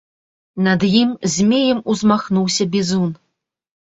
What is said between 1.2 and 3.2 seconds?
змеем узмахнуўся бізун.